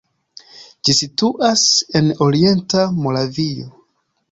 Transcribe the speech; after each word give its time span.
Ĝi 0.87 0.95
situas 0.99 1.67
en 2.01 2.09
orienta 2.29 2.89
Moravio. 3.07 3.71